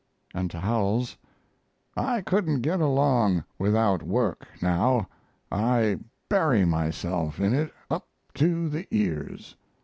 And 0.33 0.49
to 0.49 0.59
Howells: 0.59 1.15
I 1.95 2.21
couldn't 2.21 2.61
get 2.61 2.79
along 2.81 3.43
without 3.59 4.01
work 4.01 4.47
now. 4.59 5.07
I 5.51 5.99
bury 6.27 6.65
myself 6.65 7.39
in 7.39 7.53
it 7.53 7.71
up 7.91 8.07
to 8.33 8.67
the 8.67 8.87
ears. 8.89 9.55